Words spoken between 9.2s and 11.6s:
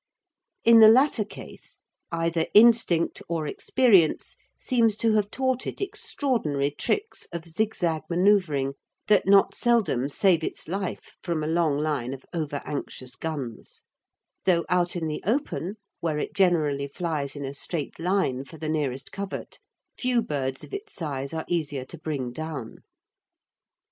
not seldom save its life from a